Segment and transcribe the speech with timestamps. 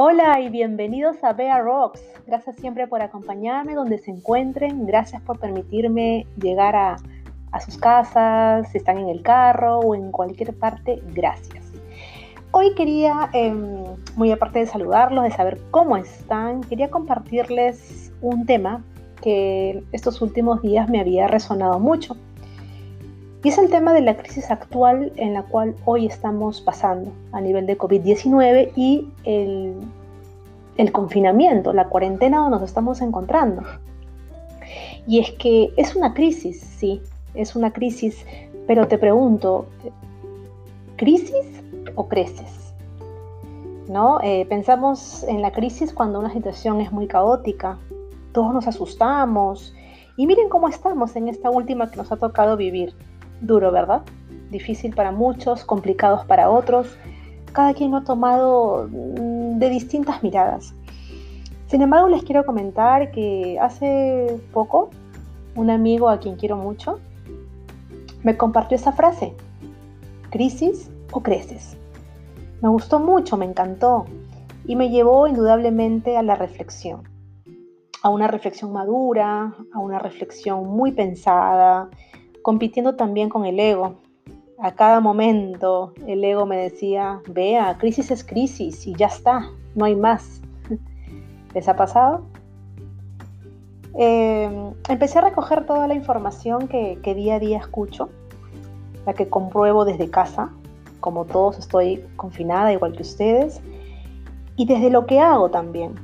[0.00, 2.00] Hola y bienvenidos a Bea Rocks.
[2.24, 4.86] Gracias siempre por acompañarme donde se encuentren.
[4.86, 6.98] Gracias por permitirme llegar a,
[7.58, 11.02] sus casas, si están en el carro o en cualquier parte.
[11.14, 11.72] Gracias.
[12.52, 13.82] Hoy quería, em,
[14.14, 18.84] muy aparte de saludarlos, de saber cómo están, quería compartirles un tema
[19.20, 22.16] que estos últimos días me había resonado mucho.
[23.42, 27.40] Y es el tema de la crisis actual en la cual hoy estamos pasando a
[27.40, 33.62] nivel de COVID-19 y el, confinamiento, la cuarentena donde nos estamos encontrando.
[35.06, 37.00] Y es que es una crisis, sí,
[37.34, 38.26] es una crisis,
[38.66, 39.66] pero te pregunto,
[40.96, 41.62] ¿crisis
[41.94, 42.74] o creces?
[43.88, 44.20] ¿No?
[44.20, 47.78] Eh, pensamos en la crisis cuando una situación es muy caótica,
[48.32, 49.72] todos nos asustamos
[50.16, 52.92] y miren cómo estamos en esta última que nos ha tocado vivir
[53.40, 54.02] Duro, ¿verdad?
[54.50, 56.96] Difícil para muchos, complicados para otros.
[57.52, 60.74] Cada quien lo ha tomado mm, de distintas miradas.
[61.66, 64.90] Sin embargo, les quiero comentar que hace poco
[65.54, 66.98] un amigo a quien quiero mucho
[68.22, 69.34] me compartió esa frase,
[70.30, 71.76] crisis o creces.
[72.60, 74.06] Me gustó mucho, me encantó
[74.66, 77.02] y me llevó indudablemente a la reflexión,
[78.02, 81.88] a una reflexión madura, a una reflexión muy pensada,
[82.48, 83.96] compitiendo también con el ego.
[84.58, 89.84] A cada momento el ego me decía, vea, crisis es crisis y ya está, no
[89.84, 90.40] hay más.
[91.54, 92.22] ¿Les ha pasado?
[93.98, 98.08] Em, empecé a recoger toda la información que, que día a día escucho,
[99.04, 100.50] la que compruebo desde casa,
[101.00, 103.60] como todos estoy confinada igual que ustedes,
[104.56, 105.96] y desde lo que hago también.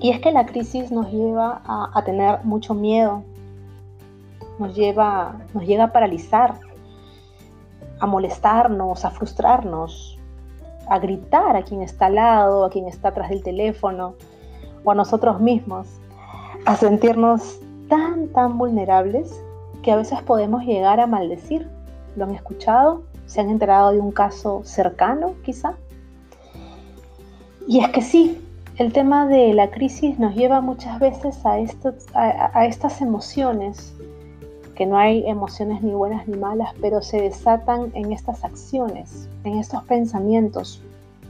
[0.00, 3.24] Y es que la crisis nos lleva a, a tener mucho miedo,
[4.60, 6.54] nos, lleva, nos llega a paralizar,
[7.98, 10.18] a molestarnos, a frustrarnos,
[10.88, 14.14] a gritar a quien está al lado, a quien está atrás del teléfono
[14.84, 15.88] o a nosotros mismos,
[16.66, 19.42] a sentirnos tan, tan vulnerables
[19.82, 21.68] que a veces podemos llegar a maldecir.
[22.16, 23.02] ¿Lo han escuchado?
[23.26, 25.74] ¿Se han enterado de un caso cercano, quizá?
[27.66, 28.44] Y es que sí,
[28.76, 31.54] el tema de la crisis nos lleva muchas veces a,
[32.58, 33.94] a estas emociones
[34.80, 39.58] que no hay emociones ni buenas ni malas, pero se desatan en estas acciones, en
[39.58, 40.82] estos pensamientos.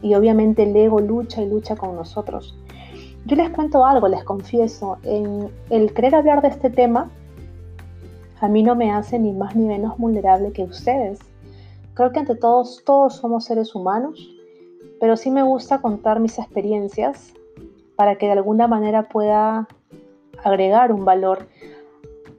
[0.02, 2.56] Y obviamente el ego lucha y lucha con nosotros.
[3.26, 7.10] Yo les cuento algo, les confieso, en el querer hablar de este tema,
[8.40, 11.18] a mí no me hace ni más ni menos vulnerable que ustedes.
[11.94, 14.30] Creo que ante todos, todos somos seres humanos,
[15.00, 17.32] pero sí me gusta contar mis experiencias
[17.96, 19.66] para que de alguna manera pueda
[20.44, 21.48] agregar un valor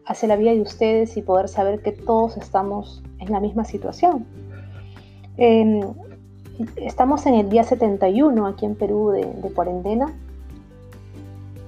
[0.06, 4.26] hacia la vida de ustedes y poder saber que todos estamos en la misma situación.
[6.76, 10.14] estamos en el día 71 aquí en Perú de, cuarentena,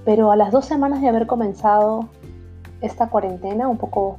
[0.04, 2.08] pero a las dos semanas de haber comenzado
[2.80, 4.18] esta cuarentena, un poco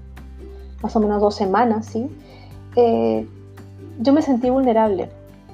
[0.81, 2.09] más o menos dos semanas, ¿sí?
[2.75, 3.27] Eh,
[3.99, 5.09] yo me sentí vulnerable.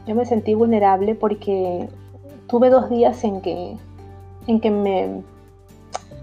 [0.07, 1.87] Yo me sentí vulnerable porque
[2.47, 3.77] tuve dos días en que,
[4.47, 5.21] en que me,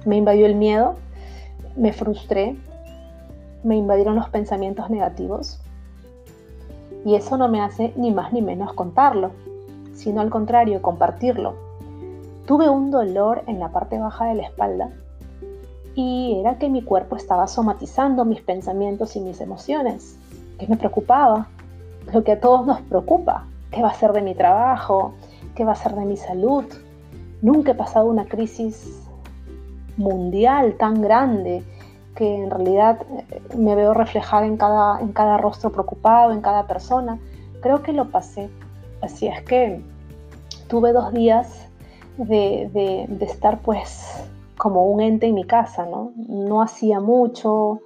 [0.04, 0.96] me invadió el miedo
[1.78, 2.56] me frustré,
[3.62, 5.60] me invadieron los pensamientos negativos
[7.04, 9.30] y eso no me hace ni más ni menos contarlo,
[9.94, 11.54] sino al contrario, compartirlo.
[12.46, 14.90] Tuve un dolor en la parte baja de la espalda
[15.94, 20.16] y era que mi cuerpo estaba somatizando mis pensamientos y mis emociones,
[20.58, 21.48] que me preocupaba,
[22.12, 25.12] lo que a todos nos preocupa, qué va a ser de mi trabajo,
[25.54, 26.64] qué va a ser de mi salud.
[27.42, 28.97] Nunca he pasado una crisis
[29.98, 31.62] mundial tan grande
[32.14, 36.66] que en realidad eh, me veo reflejada en cada, en cada rostro preocupado, en cada
[36.66, 37.18] persona.
[37.60, 38.48] Creo que lo pasé.
[39.02, 39.80] Así es que
[40.68, 41.68] tuve dos días
[42.16, 44.24] de, estar pues
[44.56, 46.12] como un ente en mi casa, ¿no?
[46.16, 47.80] No hacía mucho,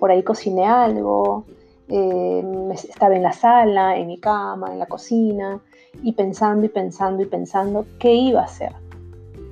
[0.00, 1.44] por ahí cociné algo,
[1.88, 5.60] eh, estaba en la sala, en mi cama, en la cocina,
[6.02, 8.72] y pensando y pensando y pensando qué iba a hacer.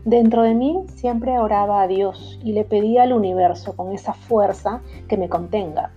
[0.07, 4.81] Dentro de mí siempre oraba a Dios y le pedía al universo con esa fuerza
[5.09, 5.91] que me contenga,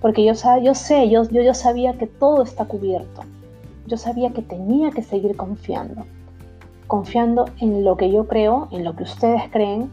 [0.00, 3.22] porque yo, yo sé, yo, yo, yo sabía que todo está cubierto.
[3.88, 6.04] Yo sabía que tenía que seguir confiando,
[6.86, 9.90] confiando en lo que yo creo, en lo que ustedes creen,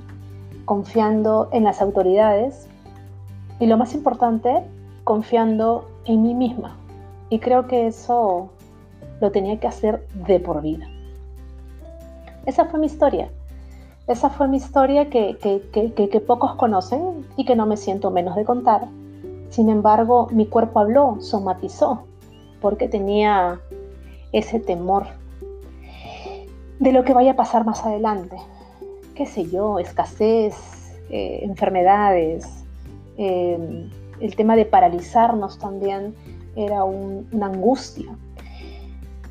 [0.66, 2.68] confiando en las autoridades
[3.60, 4.62] y lo más importante,
[5.04, 6.78] confiando en mí misma.
[7.32, 8.52] Y creo que eso
[9.20, 10.88] lo tenía que hacer de por vida.
[12.46, 13.30] Esa fue mi historia.
[14.08, 18.44] Esa fue mi historia que, que, pocos conocen y que no me siento menos de
[18.44, 18.88] contar.
[19.50, 22.04] Sin embargo, mi cuerpo habló, somatizó,
[22.62, 23.62] porque tenía
[24.32, 25.06] ese temor.
[26.80, 28.36] de lo que vaya a pasar más adelante.
[29.16, 30.56] Qué sé yo, escasez,
[31.10, 32.66] eh, enfermedades,
[33.18, 33.90] eh,
[34.20, 36.16] el tema de paralizarnos también
[36.56, 38.16] era una angustia.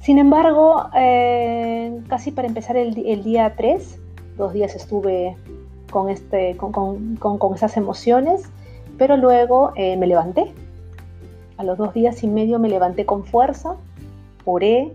[0.01, 4.01] Sin embargo, eh, casi para empezar el, día 3,
[4.37, 5.37] dos días estuve
[5.91, 8.43] con, este, con, esas emociones,
[8.99, 10.53] pero luego me levanté.
[11.57, 13.77] A los dos días y medio me levanté con fuerza,
[14.45, 14.93] oré,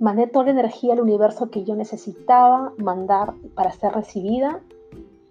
[0.00, 4.60] mandé toda la energía al universo que yo necesitaba mandar para ser recibida,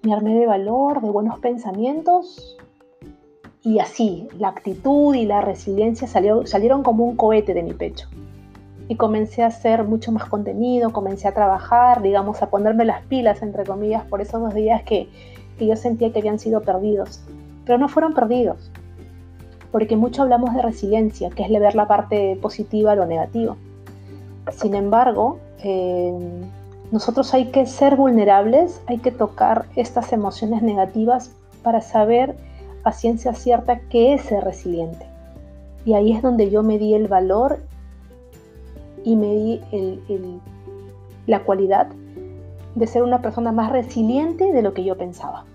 [0.03, 2.57] me armé de valor, de buenos pensamientos
[3.63, 8.07] y así la actitud y la resiliencia salieron como un cohete de mi pecho.
[8.87, 13.41] Y comencé a hacer mucho más contenido, comencé a trabajar, digamos, a ponerme las pilas,
[13.41, 15.09] entre comillas, por esos dos días que,
[15.59, 17.21] yo sentía que habían sido perdidos.
[17.65, 18.71] Pero no fueron perdidos,
[19.71, 23.57] porque mucho hablamos de resiliencia, que es ver la parte positiva a lo negativo.
[24.51, 26.13] Sin embargo, eh,
[26.91, 31.31] nosotros hay que ser vulnerables, hay que tocar estas emociones negativas
[31.61, 32.37] para saber
[32.85, 35.05] a ciencia cierta qué es ser resiliente.
[35.83, 37.59] Y ahí es donde yo me di el valor
[39.07, 39.61] y me di
[41.27, 41.87] la cualidad
[42.75, 45.45] de ser una persona más resiliente de lo que yo pensaba.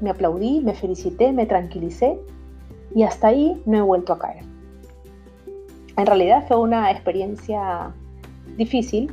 [0.00, 2.18] Me aplaudí, me felicité, me tranquilicé
[2.94, 4.44] y hasta ahí no he vuelto a caer.
[5.98, 7.92] En realidad fue una experiencia
[8.56, 9.12] difícil,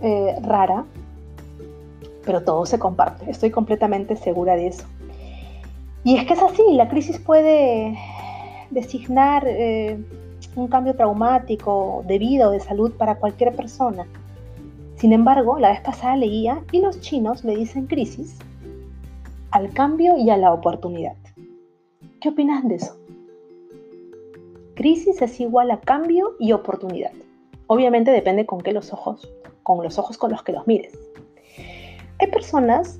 [0.00, 0.84] eh, rara,
[2.24, 3.28] pero todo se comparte.
[3.28, 4.84] Estoy completamente segura de eso.
[6.04, 7.98] Y es que es así, la crisis puede
[8.70, 9.98] designar eh,
[10.56, 14.06] un cambio traumático de vida o de salud para cualquier persona.
[14.96, 18.38] Sin embargo, la vez pasada leía y los chinos le dicen crisis
[19.50, 21.16] al cambio y a la oportunidad.
[22.20, 22.98] ¿Qué opinas de eso?
[24.74, 27.12] Crisis es igual a cambio y oportunidad.
[27.68, 29.28] Obviamente depende con qué los ojos,
[29.62, 30.98] con los ojos con los que los mires.
[32.18, 32.98] Hay personas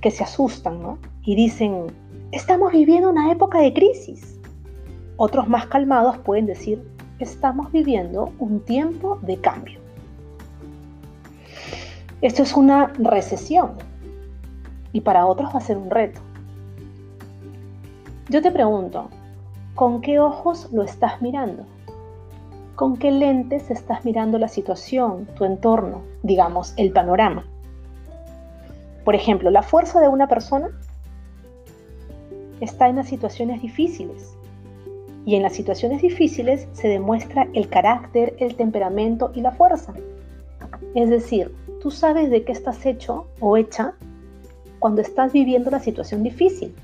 [0.00, 0.98] que se asustan ¿no?
[1.22, 1.86] y dicen,
[2.32, 4.40] estamos viviendo una época de crisis.
[5.16, 6.82] Otros más calmados pueden decir,
[7.18, 9.80] estamos viviendo un tiempo de cambio.
[12.20, 13.72] Esto es una recesión
[14.92, 16.20] y para otros va a ser un reto.
[18.28, 19.08] Yo te pregunto,
[19.74, 21.66] ¿con qué ojos lo estás mirando?
[22.74, 27.44] con qué lentes estás mirando la situación, tu entorno, digamos, el panorama.
[29.04, 30.68] Por ejemplo, la fuerza de una persona
[32.60, 34.36] está en las situaciones difíciles.
[35.24, 39.94] Y en las situaciones difíciles se demuestra el carácter, el temperamento y la fuerza.
[40.94, 43.94] Es decir, tú sabes de qué estás hecho o hecha
[44.78, 46.74] cuando estás viviendo la situación difícil.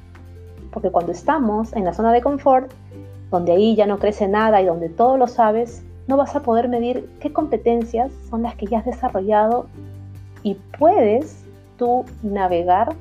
[0.71, 2.71] Porque cuando estamos en la zona de confort,
[3.31, 6.69] donde ahí ya no crece nada y donde todo lo sabes, no vas a poder
[6.69, 9.67] medir qué competencias son las que ya has desarrollado
[10.43, 11.45] y puedes
[11.77, 12.95] tú navegar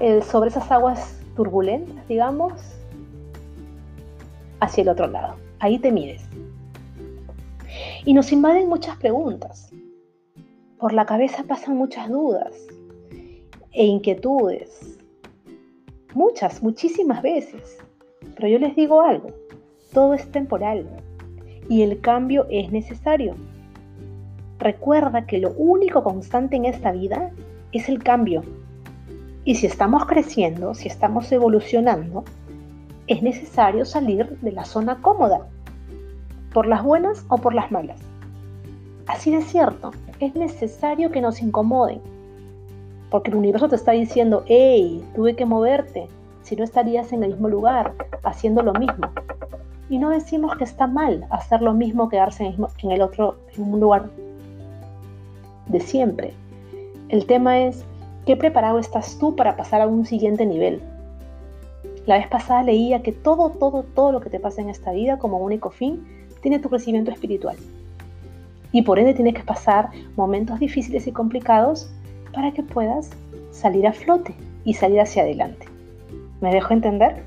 [0.00, 2.52] eh, sobre esas aguas turbulentas, digamos,
[4.60, 5.36] hacia el otro lado.
[5.58, 6.22] Ahí te mides.
[8.04, 9.70] Y nos invaden muchas preguntas.
[10.78, 12.54] Por la cabeza pasan muchas dudas
[13.72, 14.98] e inquietudes.
[16.14, 17.78] Muchas, muchísimas veces.
[18.34, 19.28] Pero yo les digo algo,
[19.92, 20.86] todo es temporal
[21.68, 23.34] y el cambio es necesario.
[24.58, 27.30] Recuerda que lo único constante en esta vida
[27.72, 28.42] es el cambio.
[29.44, 32.24] Y si estamos creciendo, si estamos evolucionando,
[33.10, 35.40] es necesario salir de la zona cómoda,
[36.54, 38.00] por las buenas o por las malas.
[39.08, 39.90] Así de cierto,
[40.20, 42.00] es necesario que nos incomoden,
[43.10, 46.06] porque el universo te está diciendo, hey, tuve que moverte,
[46.42, 49.10] si no estarías en el mismo lugar, haciendo lo mismo.
[49.88, 53.80] Y no decimos que está mal hacer lo mismo, quedarse en el otro, en un
[53.80, 54.08] lugar
[55.66, 56.32] de siempre.
[57.08, 57.84] El tema es,
[58.24, 60.80] ¿qué preparado estás tú para pasar a un siguiente nivel?
[62.06, 65.18] La vez pasada leía que todo, todo, todo lo que te pasa en esta vida
[65.18, 66.04] como único fin
[66.40, 67.56] tiene tu crecimiento espiritual.
[68.72, 71.90] Y por ende tienes que pasar momentos difíciles y complicados
[72.32, 73.10] para que puedas
[73.50, 75.66] salir a flote y salir hacia adelante.
[76.40, 77.24] ¿Me dejo entender?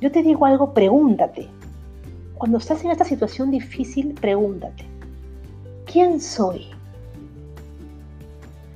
[0.00, 1.48] Yo te digo algo, pregúntate.
[2.34, 4.84] Cuando estás en esta situación difícil, pregúntate,
[5.86, 6.66] ¿quién soy?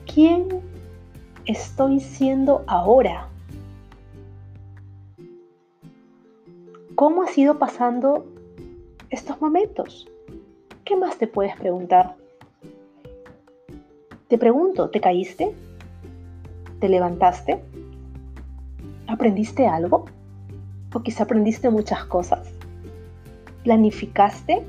[0.07, 0.49] ¿Quién
[1.45, 3.29] estoy siendo ahora?
[6.99, 8.26] ¿Cómo has ido pasando
[9.09, 10.09] estos momentos?
[10.85, 12.17] ¿Qué más te puedes preguntar?
[14.26, 15.55] Te pregunto, ¿te caíste?
[16.81, 17.62] ¿Te levantaste?
[19.07, 20.07] ¿Aprendiste algo?
[20.93, 22.50] o quizá aprendiste muchas cosas.
[23.62, 24.67] Planificaste,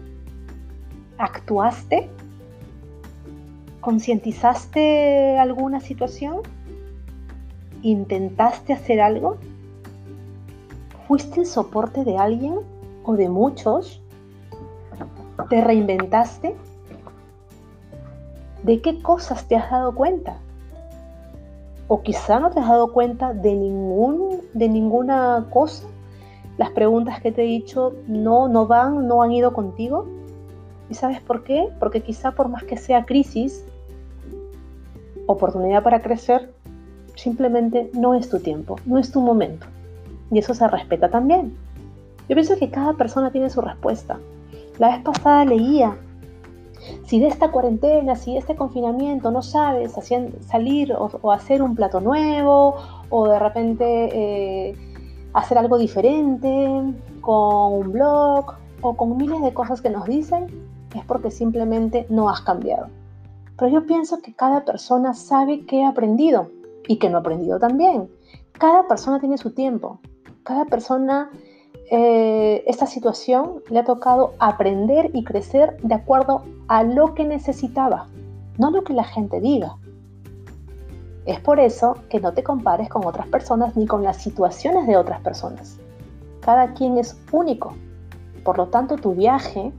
[1.17, 2.09] ¿Actuaste?
[3.81, 6.41] ¿Concientizaste alguna situación?
[7.81, 9.39] ¿Intentaste hacer algo?
[11.09, 12.59] ¿Fuiste el soporte de alguien
[13.03, 13.99] o de muchos?
[15.49, 16.55] ¿Te reinventaste?
[18.61, 20.37] ¿De qué cosas te has dado cuenta?
[21.87, 25.87] O quizá no te has dado cuenta de, ningún, de ninguna cosa.
[26.59, 30.05] Las preguntas que te he dicho no, no van, no han ido contigo.
[30.91, 31.69] ¿Y sabes por qué?
[31.79, 33.65] Porque quizá por más que sea crisis,
[35.25, 36.53] oportunidad para crecer,
[37.15, 39.65] simplemente no es tu tiempo, no es tu momento.
[40.31, 41.55] Y eso se respeta también.
[42.27, 44.19] Yo pienso que cada persona tiene su respuesta.
[44.77, 45.97] La vez pasada leía,
[47.05, 49.93] si de esta cuarentena, si de este confinamiento no sabes
[50.47, 52.75] salir o, hacer un plato nuevo
[53.09, 54.75] o de repente eh,
[55.33, 56.67] hacer algo diferente
[57.21, 60.47] con un blog o con miles de cosas que nos dicen,
[60.95, 62.87] es porque simplemente no has cambiado.
[63.57, 66.49] Pero yo pienso que cada persona sabe qué ha aprendido
[66.87, 68.09] y que no ha aprendido también.
[68.53, 69.99] Cada persona tiene su tiempo.
[70.49, 71.29] Cada persona,
[71.91, 78.07] eh, esta situación le ha tocado aprender y crecer de acuerdo a lo que necesitaba,
[78.57, 79.77] no lo que la gente diga.
[81.27, 84.97] Es por eso que no te compares con otras personas ni con las situaciones de
[84.97, 85.77] otras personas.
[86.41, 87.75] Cada quien es único.
[88.43, 89.71] Por lo tanto, tu viaje,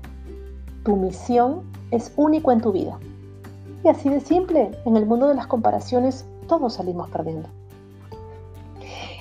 [0.85, 2.97] tu misión es único en tu vida.
[3.83, 7.49] Y así de simple, en el mundo de las comparaciones todos salimos perdiendo.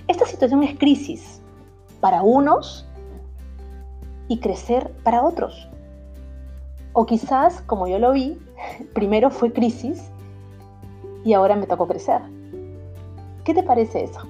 [0.07, 1.38] Esta situación es crisis
[1.99, 2.87] para unos
[4.27, 5.67] y crecer para otros.
[6.93, 8.37] O quizás, como yo lo vi,
[8.93, 10.09] primero fue crisis
[11.23, 12.21] y ahora me tocó crecer.
[13.43, 14.21] ¿Qué te parece eso?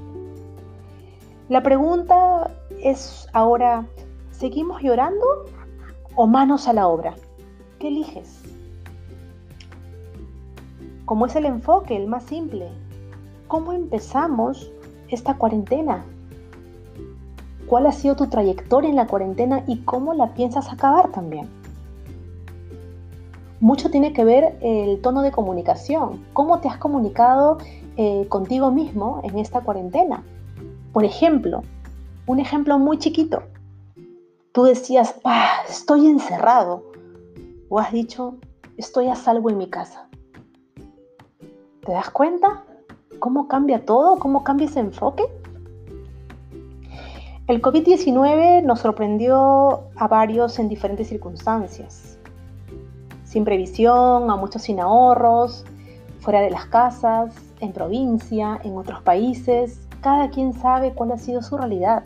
[1.50, 3.86] La pregunta es ahora,
[4.32, 5.26] ¿seguimos llorando
[6.16, 7.16] o manos a la obra?
[7.80, 8.42] ¿Qué eliges?
[11.06, 12.70] ¿Cómo es el enfoque, el más simple?
[13.48, 14.72] ¿Cómo empezamos
[15.08, 16.06] esta cuarentena?
[17.70, 21.48] ¿Cuál ha sido tu trayectoria en la cuarentena y cómo la piensas acabar también?
[23.60, 27.60] Mucho tiene que ver el tono de comunicación, cómo te has comunicado
[27.96, 30.24] eh, contigo mismo en esta cuarentena.
[30.94, 31.62] Por ejemplo,
[32.26, 33.44] un ejemplo muy chiquito.
[34.52, 36.86] Tú decías, ah, estoy encerrado.
[37.70, 38.38] O has dicho,
[38.78, 40.08] estoy a salvo en mi casa.
[41.86, 42.64] ¿Te das cuenta?
[43.20, 44.18] ¿Cómo cambia todo?
[44.18, 45.24] ¿Cómo cambia ese enfoque?
[47.50, 52.20] El COVID-19 nos sorprendió a varios en diferentes circunstancias.
[53.24, 55.65] Sin previsión, a muchos sin ahorros,
[56.20, 59.82] fuera de las casas, en provincia, en otros países.
[60.00, 62.03] Cada quien sabe cuál ha sido su realidad.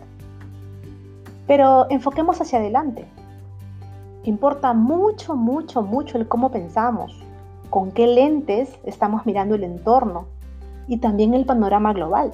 [1.45, 3.05] Pero enfoquemos hacia adelante.
[4.23, 7.21] Importa mucho, mucho, mucho el cómo pensamos,
[7.69, 10.25] con qué lentes estamos mirando el entorno,
[10.87, 12.31] y también el panorama global.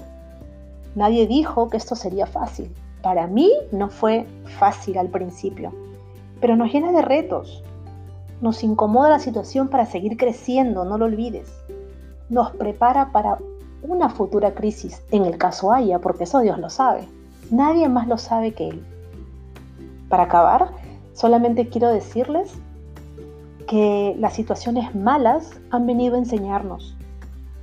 [0.93, 2.71] Nadie dijo que esto sería fácil.
[3.01, 4.27] Para mí no fue
[4.57, 5.73] fácil al principio,
[6.41, 7.63] pero nos llena de retos.
[8.41, 11.51] Nos incomoda la situación para seguir creciendo, no lo olvides.
[12.29, 13.37] Nos prepara para
[13.81, 17.07] una futura crisis, en el caso haya, porque eso Dios lo sabe.
[17.49, 18.83] Nadie más lo sabe que Él.
[20.09, 20.71] Para acabar,
[21.13, 22.53] solamente quiero decirles
[23.67, 26.95] que las situaciones malas han venido a enseñarnos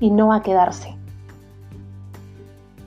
[0.01, 0.97] y no a quedarse.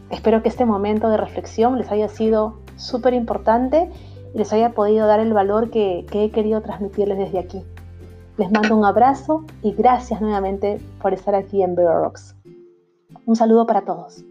[0.10, 3.90] Espero que este momento de reflexión les haya sido súper importante
[4.34, 7.64] y les haya podido dar el valor que, he querido transmitirles desde aquí.
[8.38, 12.36] Les mando un abrazo y gracias nuevamente por estar aquí en Bear Rocks.
[13.26, 14.24] Un saludo para todos.